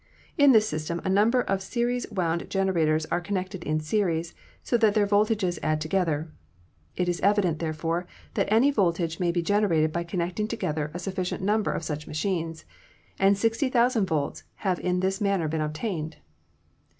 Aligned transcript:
In 0.35 0.51
this 0.51 0.67
system 0.67 0.99
a 1.05 1.09
number 1.09 1.41
of 1.41 1.61
series 1.61 2.09
wound 2.11 2.49
generators 2.49 3.05
are 3.11 3.21
connected 3.21 3.63
in 3.63 3.79
series, 3.79 4.33
so 4.63 4.75
that 4.77 4.95
their 4.95 5.05
voltages 5.05 5.59
add 5.61 5.79
together. 5.79 6.31
It 6.95 7.07
is 7.07 7.19
evident, 7.21 7.59
therefore, 7.59 8.07
that 8.33 8.51
any 8.51 8.71
voltage 8.71 9.19
may 9.19 9.31
be 9.31 9.43
generated 9.43 9.91
by 9.91 10.03
connecting 10.03 10.47
together 10.47 10.89
a 10.95 10.97
sufficient 10.97 11.43
num 11.43 11.61
ber 11.61 11.71
of 11.73 11.83
such 11.83 12.07
machines, 12.07 12.65
and 13.19 13.37
60,000 13.37 14.07
volts 14.07 14.43
have 14.65 14.79
in 14.79 15.01
this 15.01 15.21
man 15.21 15.39
ner 15.39 15.47
been 15.47 15.61
obtained. 15.61 16.17